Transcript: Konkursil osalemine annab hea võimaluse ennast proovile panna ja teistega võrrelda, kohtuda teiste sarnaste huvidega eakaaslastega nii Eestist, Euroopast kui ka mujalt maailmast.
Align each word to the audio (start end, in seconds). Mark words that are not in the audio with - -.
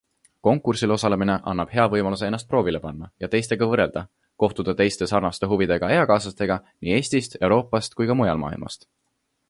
Konkursil 0.45 0.91
osalemine 0.93 1.33
annab 1.51 1.73
hea 1.73 1.83
võimaluse 1.91 2.25
ennast 2.29 2.47
proovile 2.53 2.81
panna 2.87 3.09
ja 3.25 3.29
teistega 3.35 3.67
võrrelda, 3.73 4.03
kohtuda 4.45 4.75
teiste 4.81 5.09
sarnaste 5.13 5.51
huvidega 5.55 5.93
eakaaslastega 5.99 6.59
nii 6.71 6.99
Eestist, 7.01 7.41
Euroopast 7.49 7.99
kui 8.01 8.11
ka 8.13 8.17
mujalt 8.23 8.43
maailmast. 8.47 8.89